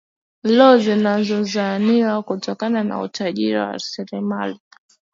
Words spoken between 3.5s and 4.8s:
wa raslimali